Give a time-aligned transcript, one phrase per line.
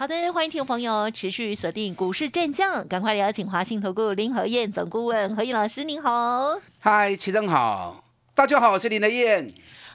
[0.00, 6.58] 好的，欢迎听众朋友持续锁定股市战将，赶快邀请华信投顾林和燕总顾问何燕老师，您好。
[6.78, 8.02] 嗨，齐正好，
[8.34, 9.46] 大家好，我是林和燕。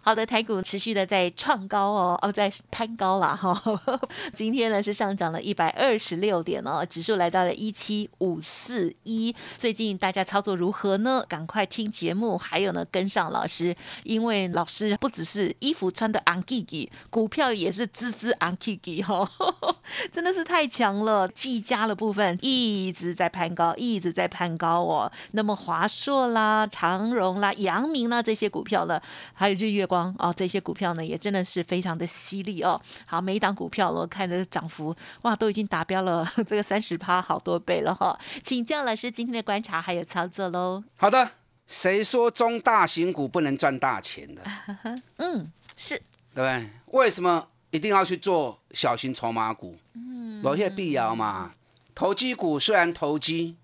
[0.06, 3.60] 好的，台股持续的在创高哦，哦，在攀高了哈。
[4.36, 9.36] 今天呢是上涨了一百二十六点哦，指数来到了一七五四一。
[9.58, 11.26] 最近大家操作如何呢？
[11.28, 19.28] 赶快听节目，还有呢跟上老师，因为老师不只是衣服穿的昂 K K，股票也是滋滋昂 K K 哈，
[20.14, 21.28] 真的是太强了。
[21.30, 25.12] 技嘉的部分一直在攀高，一直在攀高哦。
[25.32, 29.02] 那么华硕啦、长荣啦、阳明啦这些股票呢，
[29.34, 29.95] 还有日月光。
[30.18, 32.82] 哦，这些股票呢也真的是非常的犀利哦。
[33.06, 38.18] 好，每一档股票我看的涨幅哇，都已经达标了 这个三十趴好多倍了哈。
[38.44, 40.84] 请教老师今天的观察还有操作喽。
[40.98, 41.32] 好的，
[41.68, 44.42] 谁说中大型股不能赚大钱的？
[45.18, 45.96] 嗯，是
[46.34, 46.70] 对不对？
[46.88, 49.78] 为什么一定要去做小型筹码股？
[49.94, 51.54] 嗯，有些必要嘛。
[51.94, 53.56] 投机股虽然投机，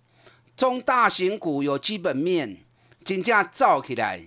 [0.56, 2.58] 中大型股有基本面，
[3.04, 4.22] 金价造起来，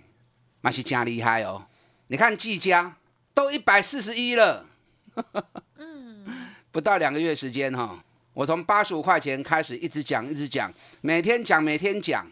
[0.60, 1.66] 那是真厉害哦。
[2.14, 2.96] 你看技嘉
[3.34, 4.64] 都一百四十一了，
[5.78, 6.24] 嗯，
[6.70, 12.24] 不到两个月时间哈，我从八十五块钱开始一直讲一直讲，每天讲每天讲。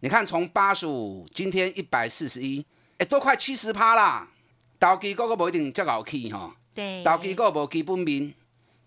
[0.00, 2.66] 你看从八十五，今天一百四十一，
[2.98, 4.28] 哎，都快七十趴啦。
[4.80, 8.34] 投机个个不一定这好去哈，对，投机个无基本面，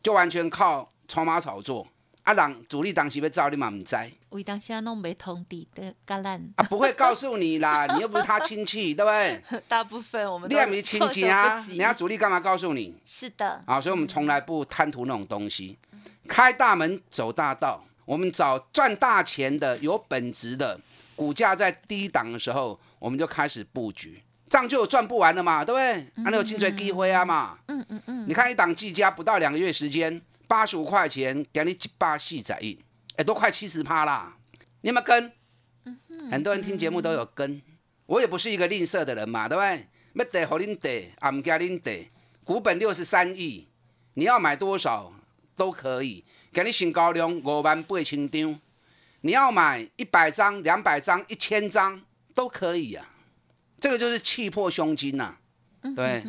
[0.03, 1.87] 就完全靠筹码炒作。
[2.23, 3.95] 啊，人主力当时要走，你嘛唔知。
[4.29, 9.61] 为当时弄没通底的橄榄啊，不会告诉你啦， 你又不是他亲戚，对不对？
[9.67, 12.97] 大部分我们你也没亲戚啊，人家主力干嘛告诉你？
[13.05, 13.61] 是的。
[13.65, 15.77] 啊，所以我们从来不贪图那种东西，
[16.27, 20.79] 开大门走大道，我们找赚大钱的、有本质的，
[21.17, 26.23] 股价在低档的时候，我们就开始布局，这样就有赚不完了嘛，对不对？
[26.23, 27.57] 还有金水机会啊嘛。
[27.67, 28.25] 嗯嗯嗯。
[28.29, 30.21] 你看一档计价不到两个月时间。
[30.53, 32.77] 八十五块钱给你一百四十亿，
[33.15, 34.37] 哎，都快七十趴啦！
[34.81, 35.31] 你有没有跟？
[36.29, 37.59] 很多人听节目都有跟，
[38.05, 39.87] 我也不是一个吝啬的人嘛，对不对？
[40.13, 42.07] 要得好恁得，啊唔加恁得。
[42.43, 43.67] 股本六十三亿，
[44.13, 45.11] 你要买多少
[45.55, 48.59] 都可以，给你新高量五万八千张。
[49.21, 51.99] 你要买一百张、两百张、一千张
[52.35, 53.09] 都可以啊。
[53.79, 55.35] 这个就是气魄胸襟呐，
[55.95, 56.23] 对，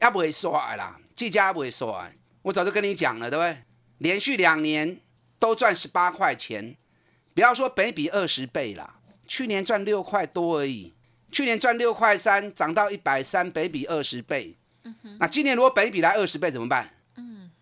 [0.00, 2.12] 也不会衰啦，自家也不会衰。
[2.42, 3.62] 我早就跟你讲了，对不对？
[3.98, 5.00] 连续两年
[5.38, 6.76] 都赚十八块钱，
[7.34, 10.94] 不要说北比二十倍啦，去年赚六块多而已。
[11.30, 14.58] 去年赚六块三，涨到一百三，北比二十倍。
[15.18, 16.90] 那今年如果北比来二十倍怎么办？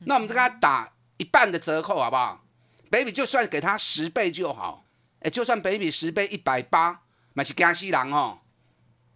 [0.00, 2.44] 那我们再给他打一半的折扣，好不好？
[2.90, 4.84] 北比就算给他十倍就好。
[5.20, 7.02] 哎，就算北比十倍一百八，
[7.34, 8.38] 那是惊死人哦。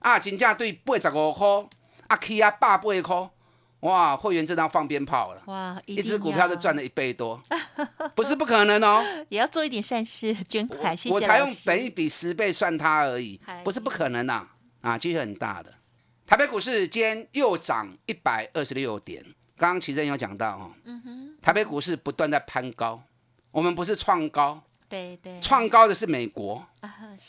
[0.00, 1.46] 啊，金价对八十五块，
[2.08, 3.31] 啊起啊百八块。
[3.84, 5.42] 哇，会员这张放鞭炮了！
[5.44, 7.40] 哇，一只股票就赚了一倍多，
[8.16, 9.04] 不是不可能哦。
[9.28, 10.96] 也要做一点善事，捐款。
[10.96, 14.48] 谢谢我才用本一比十倍算它而已，不是不可能呐。
[14.80, 15.72] 啊，机会很大的。
[16.26, 19.22] 台北股市今天又涨一百二十六点。
[19.56, 23.02] 刚刚齐正有讲到哦，嗯哼，台北股市不断在攀高，
[23.50, 26.66] 我们不是创高，对对，创高的是美国。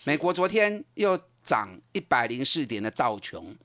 [0.07, 3.55] 美国昨天又涨一百零四点的道琼。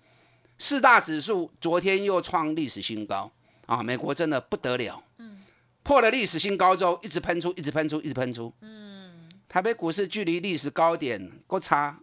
[0.61, 3.33] 四大指数昨天又创历史新高
[3.65, 3.83] 啊！
[3.83, 5.43] 美国真的不得了，嗯，
[5.83, 9.27] 破了历史新高之后，一直喷出，一直喷出，一直喷出，嗯。
[9.49, 11.99] 台北股市距离历史高点够差，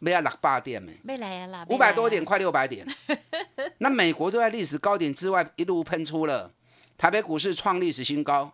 [0.00, 0.98] 没要六百点没？
[1.04, 2.84] 没来呀啦，五百多点，快六百点。
[3.78, 6.52] 那美国都在历史高点之外一路喷出了，
[6.98, 8.52] 台北股市创历史新高，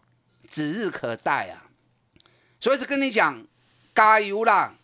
[0.50, 1.65] 指日可待啊！
[2.61, 3.43] 所以是跟你讲，
[3.95, 4.75] 加油啦，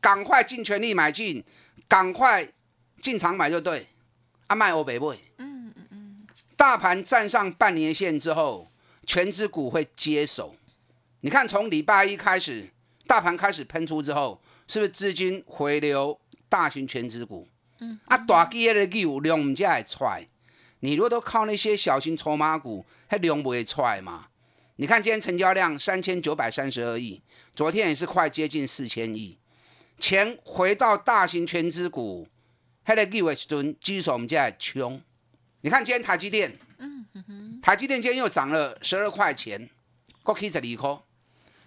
[0.00, 1.44] 赶快尽全力买进，
[1.88, 2.48] 赶快
[3.00, 3.88] 进场买就对。
[4.48, 5.12] 阿卖欧北不？
[5.38, 6.26] 嗯嗯嗯。
[6.56, 8.70] 大盘站上半年线之后，
[9.06, 10.54] 全指股会接手。
[11.20, 12.70] 你看，从礼拜一开始，
[13.06, 17.48] 大盘开始喷出之后，是不是资金回流大型全指股？
[17.80, 17.98] 嗯。
[18.06, 20.28] 啊，大基的股量唔才会出来。
[20.80, 24.26] 你如果都靠那些小型筹码股，它量不会出来嘛？
[24.76, 27.22] 你看今天成交量三千九百三十二亿，
[27.54, 29.38] 昨天也是快接近四千亿，
[29.98, 32.28] 钱回到大型全资股。
[32.84, 35.00] 迄个六月时阵，指数我们在冲。
[35.62, 36.54] 你看今天台积电，
[37.62, 39.70] 台积电今天又涨了十二块钱，
[40.22, 40.98] 过起十二块。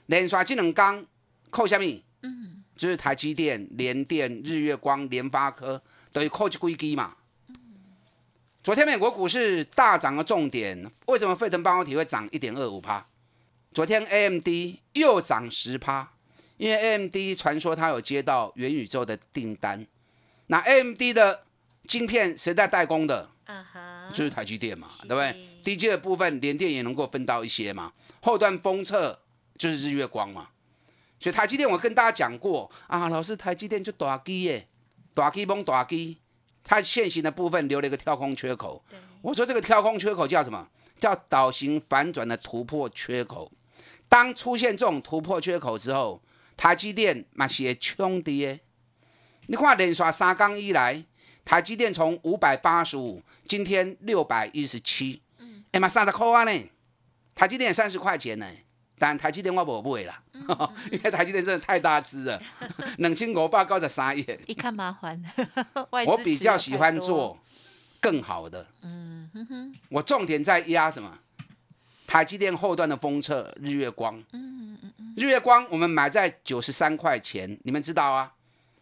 [0.05, 1.05] 连续这两天
[1.49, 1.85] 扣什么？
[2.21, 5.81] 嗯，就是台积电、联电、日月光、联发科
[6.11, 7.15] 等于扣起硅基嘛。
[8.63, 13.05] 昨天美国股市大涨的重点，为什么费城半导体会涨一点二五趴？
[13.73, 14.47] 昨天 AMD
[14.93, 16.13] 又涨十趴，
[16.57, 19.87] 因为 AMD 传说它有接到元宇宙的订单。
[20.47, 21.43] 那 AMD 的
[21.85, 23.29] 晶片谁在代工的？
[23.45, 29.19] 啊哈，就是台积电嘛，对不对？DJ 的部分联电也能够分到一些嘛，后段封测
[29.57, 30.49] 就是日月光嘛。
[31.19, 34.67] 所以台积电我跟大家讲过啊，老师台积电就大机耶，
[35.13, 36.17] 大机崩大机，
[36.63, 38.83] 它现行的部分留了一个跳空缺口。
[39.21, 40.67] 我说这个跳空缺口叫什么？
[40.99, 43.51] 叫倒型反转的突破缺口。
[44.09, 46.21] 当出现这种突破缺口之后，
[46.55, 48.59] 台积电嘛是会冲跌。
[49.47, 51.03] 你看连续三刚以来，
[51.43, 55.21] 台积电从五百八十五，今天六百一十七，
[55.71, 56.69] 哎嘛三十块啊呢，
[57.33, 58.45] 台积电三十块钱呢，
[58.99, 60.21] 但台积电我无买啦，
[60.91, 62.41] 因为台积电真的太大只了，
[62.99, 65.23] 两千五百九十三亿，一看麻烦，
[66.05, 67.39] 我比较喜欢，做
[68.01, 68.67] 更好的。
[68.81, 71.19] 嗯哼哼，我重点在压什么？
[72.05, 78.33] 台积电后段的封测日月光，嗯嗯嗯，日月光我们买在九十三块钱，你们知道啊？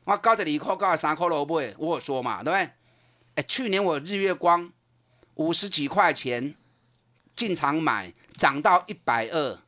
[0.06, 2.70] 我高着里扣高三块萝卜，我有说嘛，对不对？
[3.36, 4.72] 哎，去年我日月光
[5.34, 6.56] 五十几块钱
[7.36, 9.60] 进场买，涨到一百二，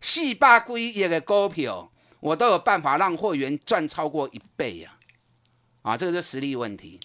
[0.00, 4.96] 四百几亿的股票，我都有办法让会员赚超过一倍呀、
[5.82, 5.96] 啊！
[5.96, 7.00] 这个是实力问题。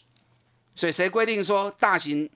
[0.76, 2.30] 所以谁规定说大型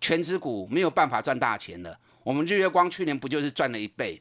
[0.00, 1.96] 全指股没有办法赚大钱的？
[2.24, 4.18] 我们日月光去年不就是赚了一倍，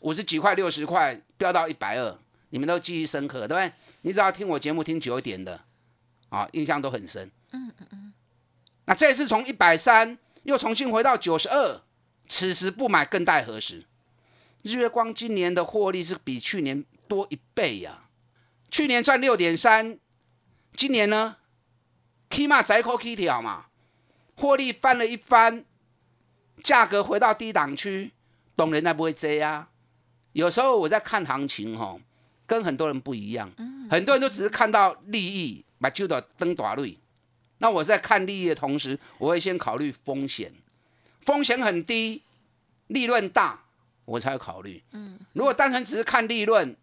[0.00, 2.18] 五十几块、六十块飙到一百二，
[2.48, 3.72] 你们都记忆深刻，对不对？
[4.04, 5.64] 你只要听我节目听久一点的，
[6.28, 7.30] 啊，印象都很深。
[7.52, 8.12] 嗯嗯嗯。
[8.84, 11.80] 那这次从一百三又重新回到九十二，
[12.28, 13.86] 此时不买更待何时？
[14.60, 18.04] 日月光今年的获利是比去年多一倍呀、
[18.70, 19.98] 去年赚六点三，
[20.76, 21.36] 今年呢，
[22.28, 23.66] 起码窄口 K 条嘛，
[24.36, 25.64] 获利翻了一番，
[26.60, 28.12] 价格回到低档区，
[28.54, 29.70] 懂人才不会追啊。
[30.32, 32.02] 有时候我在看行情吼，
[32.46, 33.50] 跟很多人不一样，
[33.90, 36.98] 很多人都只是看到利益，把就的登大瑞。
[37.58, 40.52] 那我在看利益的同时，我会先考虑风险，
[41.22, 42.22] 风险很低，
[42.88, 43.64] 利润大，
[44.04, 44.82] 我才会考虑。
[44.92, 46.76] 嗯，如果单纯只是看利润，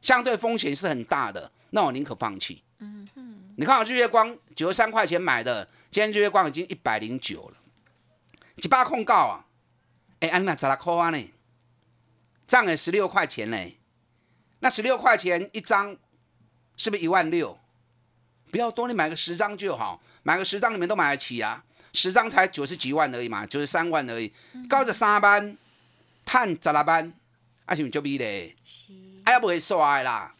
[0.00, 2.62] 相对风险是很大的，那我宁可放弃。
[2.78, 3.06] 嗯
[3.56, 7.56] 你看我日月光九十三块钱买的，今天日月光已经一百零九了，
[8.56, 9.44] 一百控告啊！
[10.20, 11.30] 哎，安娜十六块啊呢，
[12.46, 13.58] 涨了十六块钱呢。
[14.60, 15.96] 那十六块钱一张，
[16.76, 17.58] 是不是一万六？
[18.50, 21.64] 不要多，你买个十张就好，买个十张你们都买得起啊。
[21.92, 24.32] 十张才九十几万而已嘛，九十三万而已，
[24.68, 25.56] 高着三班，
[26.24, 27.12] 探十六班，
[27.64, 28.54] 啊是不是就比嘞？
[28.64, 28.92] 是，
[29.24, 30.32] 哎呀，不会刷的啦！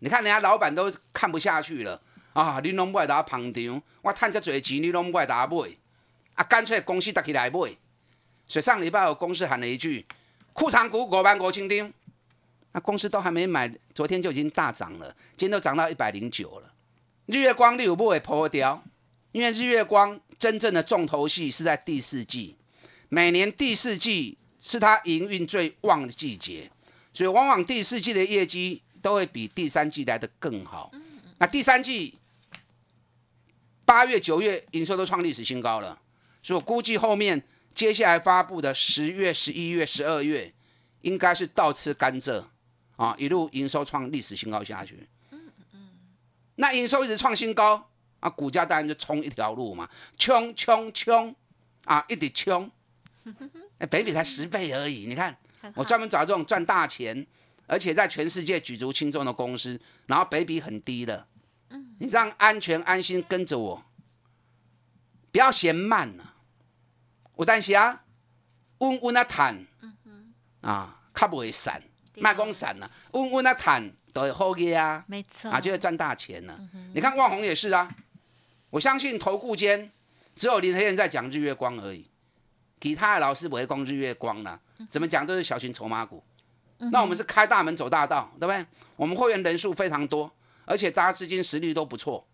[0.00, 2.00] 你看人家老板都看不下去了
[2.32, 2.60] 啊！
[2.64, 5.56] 你拢不来打捧场，我赚这侪钱，你拢不来打买，
[6.34, 7.58] 啊，干脆公司搭起来买。
[8.48, 10.04] 所以上礼拜我公司喊了一句：
[10.52, 11.92] 库藏股五万五千张，
[12.72, 16.72] 那公司都还没买，昨天就已经大涨了，今天都涨到一百零九了。
[17.26, 18.82] 日月光六不会破掉？
[19.30, 22.56] 因为日月光真正的重头戏是在第四季，
[23.08, 26.70] 每年第四季是它营运最旺的季节，
[27.12, 30.90] 所以往往第四季的业绩都会比第三季来的更好。
[31.38, 32.18] 那第三季
[33.84, 35.98] 八月、九月营收都创历史新高了，
[36.42, 37.42] 所以我估计后面
[37.74, 40.52] 接下来发布的十月、十一月、十二月，
[41.02, 42.44] 应该是倒吃甘蔗
[42.96, 45.08] 啊，一路营收创历史新高下去。
[46.56, 51.34] 那营收一直创新高啊，股价当然就冲一条路嘛，冲冲冲
[51.84, 52.70] 啊，一直冲。
[53.78, 55.36] 哎，北比才十倍而已，你看
[55.74, 57.26] 我专门找这种赚大钱，
[57.66, 61.26] 而且在全世界举足轻重的公司，然后北比很低的，
[61.98, 63.84] 你这样安全安心跟着我，
[65.30, 66.34] 不要嫌慢了、
[67.34, 68.04] 我担心啊，
[68.78, 69.66] 稳稳啊谈，
[70.60, 71.82] 啊，较不会散，
[72.16, 75.04] 卖光散了，稳稳啊谈都会好嘅啊。
[75.06, 76.58] 没错，啊，就会赚大钱了。
[76.94, 77.88] 你看万红也是啊，
[78.70, 79.90] 我相信投顾间
[80.34, 82.06] 只有林黑燕在讲日月光而已，
[82.80, 86.22] 其他的老师不会讲日月光啦，怎么讲都是小型筹码股。
[86.90, 88.66] 那我们是开大门走大道，对不对？
[88.96, 90.30] 我们会员人数非常多，
[90.64, 92.26] 而且大家资金实力都不错。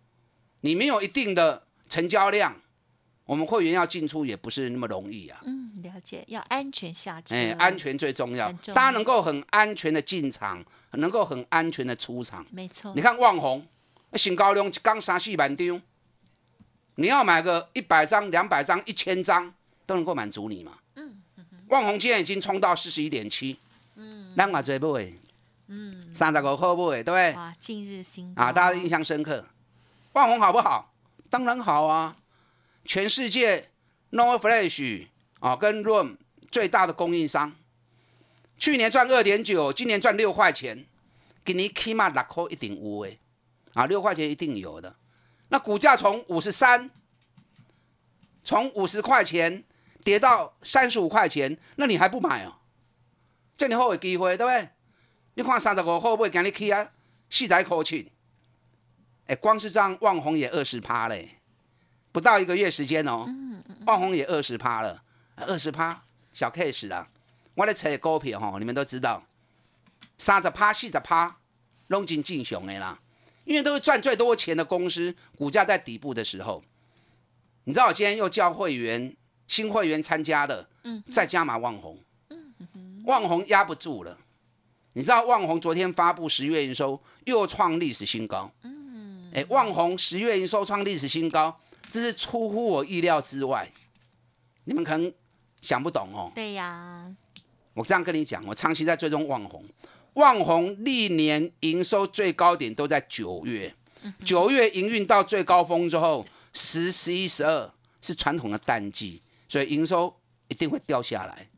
[0.62, 2.56] 你没有一定的成交量，
[3.28, 5.38] 我们会员要进出也不是那么容易啊。
[5.44, 12.44] 嗯，了解，要安全下车，哎，安，全最重要，大家能够很安全的进场，能够很安全的出场。
[12.50, 13.66] 没错，你看旺红，
[14.14, 15.82] 新高量刚三四万张，
[16.94, 19.52] 你要买个一百张、两百张、一千张
[19.84, 20.78] 都能够满足你嘛。
[20.94, 21.20] 嗯，
[21.68, 23.58] 旺红今天已经冲到四十一点七，
[23.96, 25.12] 嗯，咱嘛最买，
[25.66, 27.34] 嗯，三十五块买，对不对？
[27.34, 29.44] 哇，近日新高啊，大家印象深刻。
[30.14, 30.94] 万红好不好？
[31.28, 32.16] 当然好啊！
[32.88, 33.68] 全世界
[34.12, 35.08] Nor Flash
[35.40, 36.16] 啊跟 Room
[36.50, 37.54] 最大的供应商，
[38.56, 40.86] 去年赚二点九，今年赚六块钱，
[41.44, 43.20] 给你起码六块一定有诶，
[43.74, 44.96] 啊，六块钱一定有的。
[45.50, 46.90] 那股价从五十三，
[48.42, 49.62] 从五十块钱
[50.02, 52.54] 跌到三十五块钱，那你还不买哦？
[53.54, 54.70] 这么好的机会，对不对？
[55.34, 56.90] 你看三十五块买，今日起啊
[57.28, 58.06] 四十块钱。
[59.26, 61.36] 哎，光是这样，旺红也二十趴嘞，
[62.18, 63.24] 不到一个月时间哦，
[63.86, 65.00] 旺宏也二十趴了，
[65.36, 67.06] 二十趴小 case 啦。
[67.54, 69.22] 我咧扯股票吼，你们都知道，
[70.18, 71.36] 三十趴、四十趴，
[71.86, 72.98] 拢进进熊的啦，
[73.44, 76.60] 因为都是赚最多钱的公司，股价在底部的时候，
[77.62, 81.96] 你知道我今天又叫会员新会员参加的，嗯再加码旺宏，
[83.04, 84.18] 旺宏压不住了。
[84.94, 89.30] 你知道旺宏昨天发布十月营收又创历史新高，嗯。
[89.32, 91.60] 哎，旺宏十月营收创历史新高，
[91.90, 93.70] 这是出乎我意料之外。
[94.64, 95.12] 你们可能
[95.60, 96.30] 想不懂哦。
[96.34, 97.10] 对呀，
[97.74, 99.64] 我这样跟你讲，我长期在追踪旺宏，
[100.14, 103.74] 旺宏历年营收最高点都在九月，
[104.24, 110.14] 九月营运到最高峰之后，十、十一、十二是传统的淡季，所以营收
[110.48, 111.48] 一定会掉下来。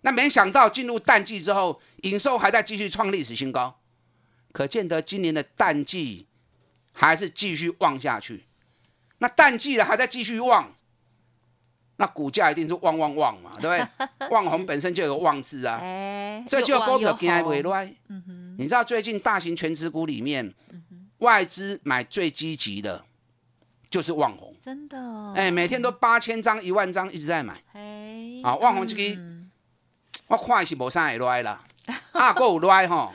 [0.00, 3.78] 那没想到进入淡季之后，营收还在继续创历史新高，
[4.52, 6.26] 可见得今年的淡季
[6.92, 8.44] 还是继续旺下去。
[9.18, 10.70] 那淡季了还在继续旺，
[11.96, 13.86] 那股价一定是旺旺旺嘛，对不
[14.18, 14.28] 对？
[14.30, 17.94] 旺红本身就有个旺字啊，哎，这就股票今天回回来。
[18.58, 20.54] 你知道最近大型全指股里面，
[21.18, 23.04] 外资买最积极的，
[23.88, 24.54] 就是旺红。
[24.60, 27.62] 真的哦，哎，每天都八千张、一万张一直在买。
[27.72, 29.50] 哎，啊旺红这个嗯
[30.28, 31.62] 我看是无啥会来啦，
[32.12, 33.12] 啊，够有来吼，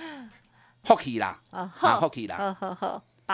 [0.84, 2.55] 福气啦，哦啊，福气啦。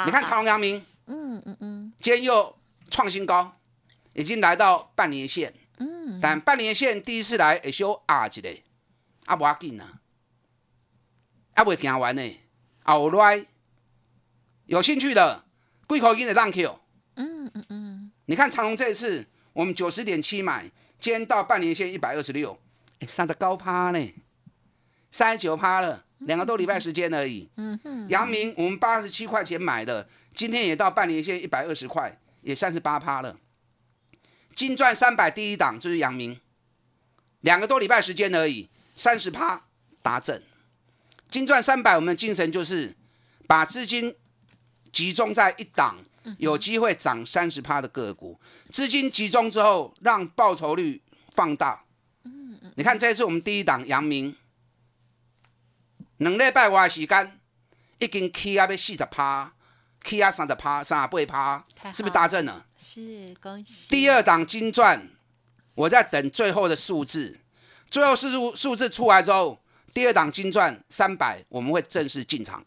[0.05, 1.93] 你看长隆、阳明，嗯嗯嗯。
[1.99, 2.57] 今天又
[2.89, 3.57] 创新高，
[4.13, 5.53] 已经来到半年线。
[5.79, 8.49] 嗯，但半年线第一次来会小压一个，
[9.25, 9.99] 啊，无要紧啊，
[11.53, 12.37] 啊，未行完呢，
[12.83, 13.45] 后来
[14.65, 15.45] 有兴趣的，
[15.85, 16.79] 贵口音的浪 Q。
[17.15, 20.63] 嗯嗯嗯，你看长隆这一次，我们九十点七买，
[20.99, 22.59] 今天到半年线一百二十六，
[22.99, 24.13] 哎，三的高趴呢，
[25.11, 27.47] 三十九趴了，两个多礼拜时间而已。
[27.57, 33.39] 嗯哼，阳明我们八十七块钱买的，今天也到半年线一百二十块，也三十八趴了。
[34.53, 36.39] 金赚三百第一档就是阳明，
[37.41, 39.63] 两个多礼拜时间而已，三十趴
[40.03, 40.44] 达阵。
[41.32, 42.96] 金赚三百，我们的精神就是
[43.48, 44.15] 把资金
[44.91, 45.98] 集中在一档
[46.38, 48.39] 有机会涨三十趴的个股，
[48.72, 51.01] 资金集中之后，让报酬率
[51.34, 51.84] 放大。
[52.75, 54.36] 你看这次我们第一档阳明，
[56.17, 57.39] 两礼拜外的时间
[57.98, 59.51] 已经起啊要四十趴，
[60.07, 62.65] 起啊三的趴、三不会趴是不是大正了？
[62.79, 65.09] 是恭喜第二档金钻，
[65.75, 67.39] 我在等最后的数字，
[67.89, 69.59] 最后数数字出来之后，
[69.93, 72.63] 第二档金钻三百，我们会正式进场。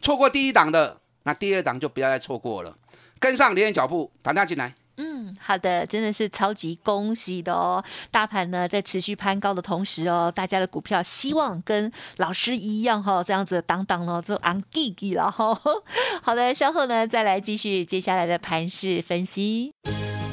[0.00, 2.76] 错过第一档的，那第二档就不要再错过了，
[3.18, 4.74] 跟上连人脚步，打电进来。
[4.96, 7.84] 嗯，好的，真的是超级恭喜的哦！
[8.10, 15.52] 大盘呢在持续攀高的同时哦，大家的股票希望跟老师一样哈、哦，这样子当当哦，就昂弟弟了哈、
[16.22, 19.72] 好的，稍后呢再来继续接下来的盘势分析。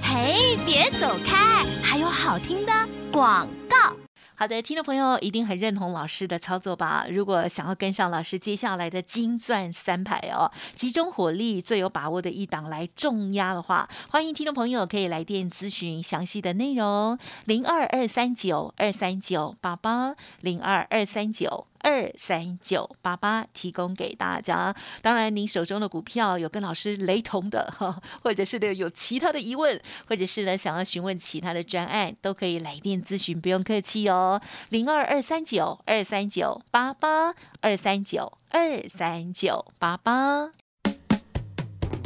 [0.04, 2.72] 嘿，别走开，还有好听的
[3.12, 3.48] 广。
[4.42, 7.06] 好的，听众朋友一定很认同老师的操作吧？
[7.08, 21.68] 如果想要跟上老师接下来的金钻三排哦，集中火力最有把握的一档来重压的话，欢迎听众朋友可以来电咨询详细的内容，零二二三九二三九八八零二二三九。
[21.84, 24.76] 二三九八八提供给大家。
[25.02, 34.42] 当然，您手中的股票有跟老师雷同的哈， 或者是呢有其他的疑问，或者是呢想要询问其他的专案，都可以来电咨询，不用客气哦。
[34.70, 40.52] 零二二三九二三九八八二三九二三九八八。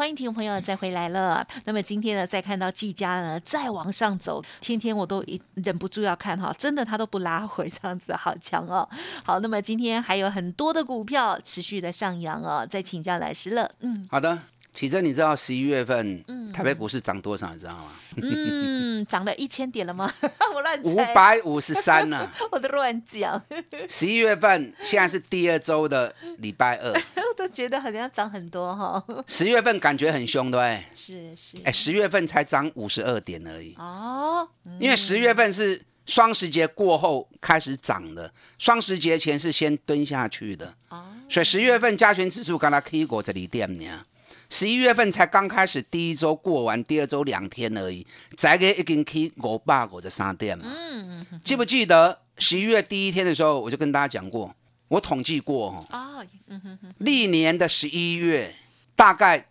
[0.00, 1.46] 欢迎听众朋友再回来了。
[1.66, 5.22] 那么今天呢，再看到季佳呢再往上走，天天我都
[5.56, 8.88] 忍不住要看哈，真的他都不拉回，这样子好强哦。
[9.22, 12.66] 好，那么今天还有很多的股票持续的上扬哦。
[12.66, 14.38] 再请教来师了，嗯好的，
[14.72, 17.52] 启真，你知道十一月份台北股市涨多少？
[17.52, 17.92] 你知道吗？
[18.22, 20.12] 嗯，涨了一千点了吗？
[20.54, 22.30] 我乱五，百五十三呢。
[22.50, 23.42] 我都乱讲，
[23.88, 29.04] 十一月份现在是第二周的礼拜二，我都觉得好像涨很多哈。
[29.26, 30.84] 十月份感觉很凶，对不对？
[30.94, 34.48] 是是，哎，十月份才涨五十二点而已，哦，
[34.78, 44.02] 因为十月份是双十节过后开始涨的，双十节前是先蹲下去的，哦，所以十月份加权指数刚才 K 过这里点呢。
[44.50, 48.04] 十一月份才刚开始，第一周过完，第二周两天而已，
[48.36, 50.64] 再给已经 K 五百五十三点嘛。
[50.66, 54.52] 嗯，记不记得十一月第一天的时候，我就跟大家讲过，
[54.88, 58.54] 我统计过哦，哦，嗯哼哼，历年的十一月
[58.96, 59.46] 大概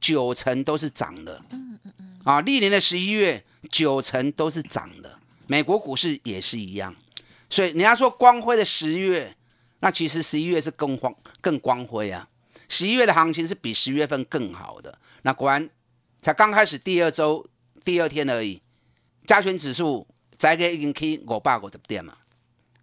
[0.00, 1.92] 九成都是涨的嗯嗯。
[2.24, 6.92] 啊，历年的十一月九成都是涨的，美国股市也是一样。
[7.48, 9.36] 所以人家说光辉的十月，
[9.78, 12.28] 那其实十一月是更光更光辉啊。
[12.72, 14.98] 十一月的行情是比十月份更好的。
[15.24, 15.68] 那果然
[16.22, 17.46] 才刚开始第二周
[17.84, 18.62] 第二天而已，
[19.26, 20.06] 加权指数
[20.38, 22.16] 再给已经 K 五百五十点嘛。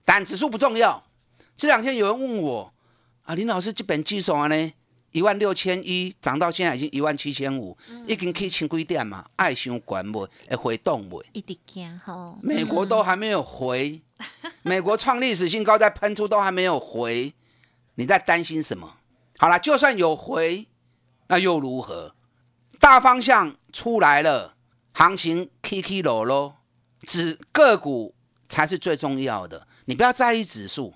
[0.06, 1.04] 但指数不重要。
[1.56, 2.72] 这两天有人问我
[3.24, 4.74] 啊，林老师这本技术啊呢，
[5.12, 9.26] 一万六千一涨到现在已经一万七千五，已经可以千几点嘛？
[9.38, 10.30] 爱伤管不？
[10.50, 11.24] 会回动不？
[11.34, 14.00] 一定惊哈，美国都还没有回，
[14.62, 17.34] 美国创历史新高在喷出都还没有回，
[17.96, 18.98] 你在担心什么？
[19.42, 20.68] 好了，就算有回，
[21.28, 22.14] 那又如何？
[22.78, 24.56] 大方向出来了，
[24.92, 26.58] 行情起起落落，
[27.04, 28.14] 指个股
[28.50, 29.66] 才是最重要的。
[29.86, 30.94] 你不要在意指数，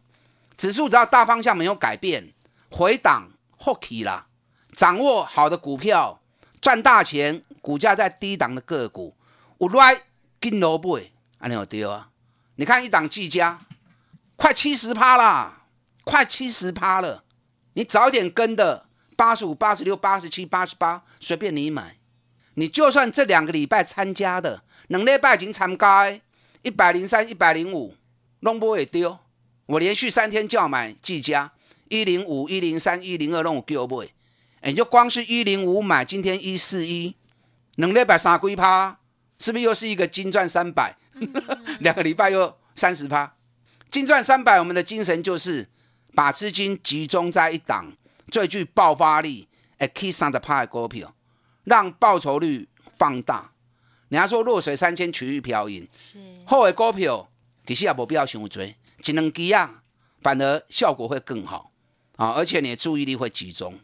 [0.58, 2.34] 指数只要大方向没有改变，
[2.70, 4.28] 回档后起啦。
[4.74, 6.20] 掌握好的股票，
[6.60, 9.16] 赚大钱，股价在低档的个股，
[9.60, 10.02] 有来
[10.42, 12.10] 跟落买，安尼有丢啊？
[12.56, 13.62] 你看一档技嘉，
[14.36, 15.68] 快七十趴啦，
[16.04, 17.24] 快七十趴了。
[17.74, 21.98] 你早点跟的，八十五、八十六、八十七、八十八，随便你买。
[22.56, 26.20] 你就算这两个礼拜参加的，两礼拜已经参加，
[26.62, 27.96] 一百零三、一百零五，
[28.42, 29.18] 弄不会丢。
[29.66, 31.52] 我连续三天叫买技嘉，
[31.90, 34.08] 一零五、一零三、一零二拢有叫买。
[34.62, 37.16] 哎，就光是一零五买，今天一四一，
[37.76, 39.00] 两礼拜三几趴，
[39.40, 40.96] 是不是又是一个金赚三百？
[41.80, 43.36] 两个礼拜又三十趴，
[43.90, 45.68] 金赚三百，我们的精神就是
[46.16, 47.92] 把资金集中在一档
[48.30, 49.48] 最具爆发力、
[49.78, 51.14] 哎 K 三的趴的股票，
[51.64, 53.52] 让报酬率放大。
[54.10, 57.30] 人家说弱水三千，取玉漂银，是好的股票
[57.66, 59.82] 其实也无必要想追，一两支啊，
[60.22, 61.72] 反而效果会更好
[62.18, 63.80] 啊，而且你的注意力会集中。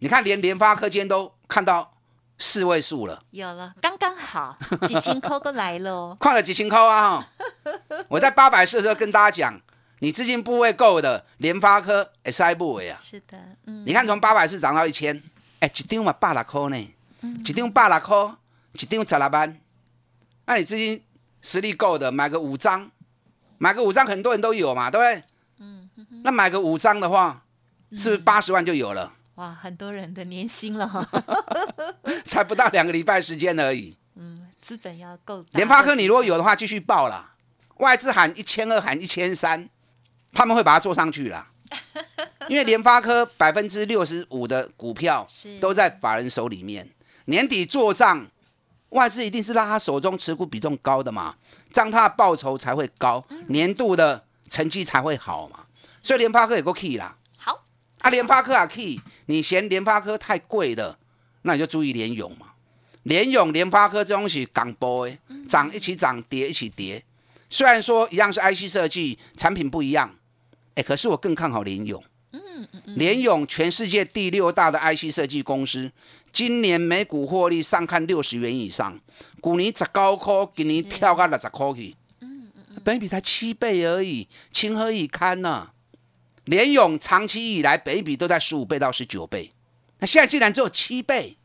[0.00, 1.96] 你看，连联发科今天都看到
[2.38, 6.16] 四位数了，有了，刚刚好，几千扣都来了哦。
[6.20, 7.28] 看了几千块啊！
[8.08, 9.60] 我在八百四的时候跟大家讲，
[10.00, 12.98] 你资金部位够的，联发科也塞部位啊。
[13.02, 15.20] 是的，嗯，你看从八百四涨到一千，
[15.60, 18.16] 哎，一张嘛百来块呢，一张百来块，
[18.72, 19.60] 一张十来万。
[20.46, 21.02] 那你资金
[21.42, 22.90] 实力够的，买个五张，
[23.58, 25.24] 买个五张，很多人都有嘛，对不对？
[25.58, 25.88] 嗯。
[26.22, 27.44] 那买个五张的话，
[27.90, 29.12] 是不是八十万就有了？
[29.34, 31.06] 哇，很多人的年薪了哈。
[32.24, 33.96] 才不到两个礼拜时间而已。
[34.16, 35.48] 嗯，资本要够大。
[35.52, 37.34] 联发科你如果有的话，继续报啦。
[37.76, 39.68] 外资喊一千二，喊一千三，
[40.32, 41.48] 他们会把它做上去啦。
[42.48, 45.26] 因为联发科百分之六十五的股票
[45.60, 46.88] 都在法人手里面，
[47.26, 48.26] 年底做账，
[48.90, 51.34] 外资一定是让他手中持股比重高的嘛，
[51.70, 55.66] 这样他的报酬才会高，年度的成绩才会好嘛。
[56.02, 57.14] 所以联发科有个 key 啦。
[57.38, 57.64] 好，
[57.98, 60.96] 啊，联发科啊 key，你嫌联发科太贵的，
[61.42, 62.46] 那你就注意联勇嘛。
[63.02, 67.04] 联勇、联发科这东西港波诶，涨一起涨，跌一起跌。
[67.50, 70.14] 虽然说一样是 IC 设计，产品不一样，
[70.78, 72.00] 哎，可是我更看好联勇。
[72.84, 75.90] 联勇全世界第六大的 IC 设计公司，
[76.30, 78.96] 今年每股获利上看六十元以上，
[79.40, 81.96] 股年十九块，今年跳到六十块去。
[82.84, 85.70] 本比才七倍而已，情何以堪呢、
[86.44, 89.52] 联勇长期以来北比都在十五倍到十九倍，
[89.98, 91.36] 那现在竟然只有七倍，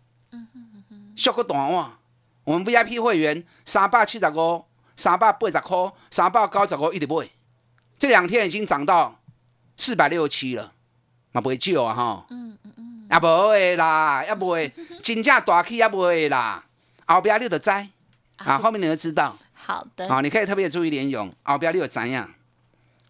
[1.16, 1.98] 效果大哇！
[2.44, 4.64] 我们 VIP 会员三百七十五、
[4.96, 7.28] 三百八十块、三百九十五一直买，
[7.98, 9.20] 这两天已经涨到
[9.78, 10.74] 四百六十七了。
[11.32, 12.26] 嘛不会救啊哈。
[12.30, 13.08] 嗯嗯嗯。
[13.12, 16.64] 也不会啦，也不会 真正大起也不会啦。
[17.06, 17.70] 后边你就知
[18.38, 19.38] 啊，后面你就知道。
[19.54, 20.08] 好的。
[20.10, 22.30] 好，你可以特别注意联用，后边你就知呀。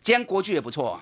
[0.01, 1.01] 今天国巨也不错。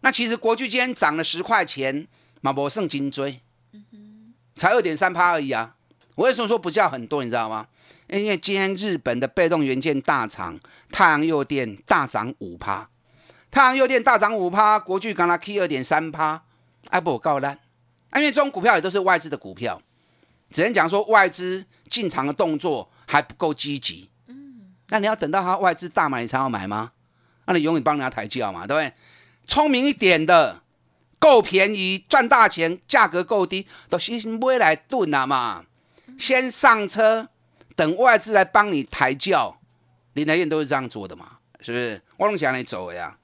[0.00, 2.06] 那其实国巨今天涨了十块钱，
[2.40, 3.40] 嘛无剩金追，
[4.54, 5.74] 才二点三趴而已啊。
[6.14, 7.22] 我为什么说不叫很多？
[7.22, 7.66] 你知道吗？
[8.08, 10.58] 因为今天日本的被动元件大厂
[10.90, 12.88] 太阳诱电大涨五趴，
[13.50, 16.42] 太阳诱电大涨五趴，国巨刚拉 K 二点三趴，
[16.88, 17.58] 哎不告烂，
[18.10, 19.80] 啊，因为这种股票也都是外资的股票，
[20.50, 24.08] 只能讲说外资进场的动作还不够积极。
[24.26, 26.92] 嗯，那你要等到他外资大买你才要买吗？
[27.46, 28.94] 那你永远帮人家抬轿嘛，对不对？
[29.46, 30.62] 聪明一点的，
[31.18, 35.64] 够便宜赚大钱，价格够低，都先买来炖了嘛。
[36.16, 37.28] 先上车，
[37.74, 39.58] 等外资来帮你抬轿。
[40.12, 42.00] 林台燕都是这样做的嘛，是不是？
[42.16, 43.18] 我龙想你走呀，啊，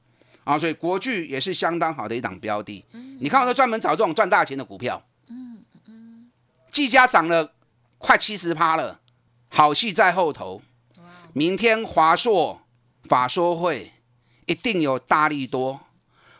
[0.59, 2.85] 所以国巨也是相当好的一档标的。
[3.19, 5.03] 你看，我都专门找这种赚大钱的股票。
[5.29, 6.31] 嗯嗯。
[6.71, 7.53] 技嘉涨了
[7.99, 9.01] 快七十趴了，
[9.49, 10.63] 好戏在后头。
[11.33, 12.63] 明天华硕
[13.05, 13.93] 法说会
[14.47, 15.81] 一定有大力多。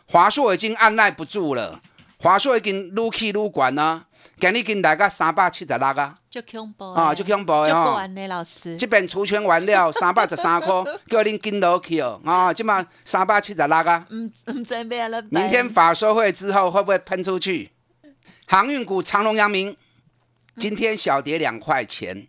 [0.05, 1.81] 华硕已经按耐不住了，
[2.17, 4.06] 华硕已经撸起撸管啦，
[4.39, 8.07] 今日跟大家三百七十六啊，就恐怖啊，就恐怖的哈。
[8.27, 10.69] 老师，这边除权完了 三百十三块，
[11.09, 14.05] 叫恁跟落去哦，啊，今嘛三百七十六啊。
[14.09, 15.21] 嗯唔知咩了。
[15.29, 17.71] 明天法收会之后会不会喷出去？
[18.45, 19.75] 航运股长隆、阳明，
[20.57, 22.27] 今天小跌两块钱，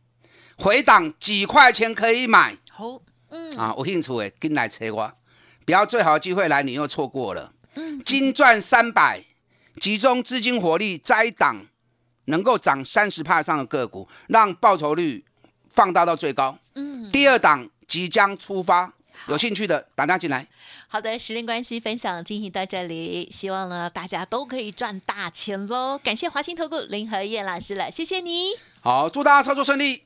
[0.56, 2.56] 回档几块钱可以买。
[2.70, 5.12] 好，嗯啊，有兴趣的跟来找我，
[5.64, 7.52] 不要最好的机会来，你又错过了。
[7.74, 9.22] 嗯金赚三百，
[9.80, 11.66] 集中资金火力摘档
[12.28, 15.24] 能够涨三十帕以上的个股，让报酬率
[15.68, 16.56] 放大到最高。
[16.74, 18.92] 嗯，第二档即将出发，
[19.26, 20.46] 有兴趣的打电进来。
[20.88, 25.98] 好的，时间关系，分享进行到这里，希望呢大家都可以赚大钱喽！
[25.98, 28.52] 感谢华兴投顾林和燕老师了，谢谢你。
[28.80, 30.04] 好，祝大家操作顺利。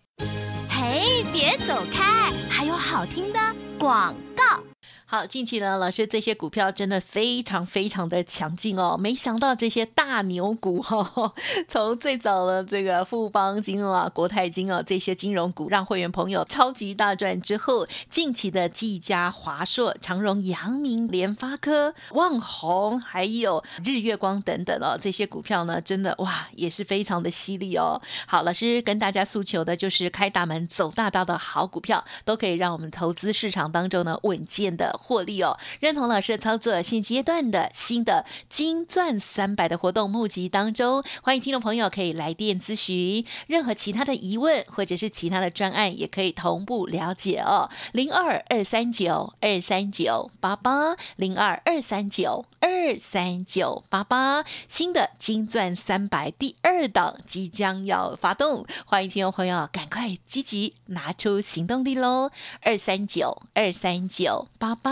[0.69, 3.39] 嘿，别走开，还有好听的
[3.79, 4.72] 广告。
[5.15, 8.97] 好，近期呢，老师这些股票真的非常非常的强劲哦。
[8.99, 11.35] 没想到这些大牛股哈，
[11.69, 28.01] 从最早的这个富邦金啊、国泰金啊这些金融股，让会员朋友超级大赚之后，近期的技嘉、华硕、长荣、阳明、联发科、旺宏，还有日月光等等哦，这些股票呢，真的哇，也是非常的犀利哦。
[28.27, 34.99] 好，老师跟大家诉求的就是开大门走大道的好股票，都可以让我们投资市场当中呢稳健的。
[35.03, 36.81] 获利哦，认同老师的操作。
[36.81, 47.69] 现阶段的新的金钻三百的活动募集当中，欢迎听众朋友可以来电咨询，任何其他的疑问或者是其他的专案，也可以同步了解哦。
[47.93, 62.31] 零二二三九二三九八八零二二三九二三九八八，新的金钻三百第二档即将要发动，欢迎听众朋友赶快积极拿出行动力喽！
[62.61, 64.92] 二三九二三九八八。